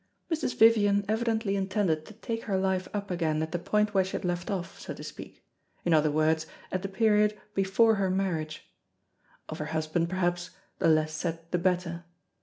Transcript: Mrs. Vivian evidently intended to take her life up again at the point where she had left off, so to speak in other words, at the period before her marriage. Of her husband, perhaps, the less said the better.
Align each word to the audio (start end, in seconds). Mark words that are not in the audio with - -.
Mrs. 0.31 0.57
Vivian 0.57 1.05
evidently 1.07 1.55
intended 1.55 2.07
to 2.07 2.15
take 2.15 2.45
her 2.45 2.57
life 2.57 2.87
up 2.91 3.11
again 3.11 3.43
at 3.43 3.51
the 3.51 3.59
point 3.59 3.93
where 3.93 4.03
she 4.03 4.13
had 4.13 4.25
left 4.25 4.49
off, 4.49 4.79
so 4.79 4.95
to 4.95 5.03
speak 5.03 5.45
in 5.85 5.93
other 5.93 6.09
words, 6.09 6.47
at 6.71 6.81
the 6.81 6.87
period 6.89 7.39
before 7.53 7.93
her 8.01 8.09
marriage. 8.09 8.67
Of 9.47 9.59
her 9.59 9.65
husband, 9.77 10.09
perhaps, 10.09 10.49
the 10.79 10.87
less 10.87 11.13
said 11.13 11.37
the 11.51 11.59
better. 11.59 12.03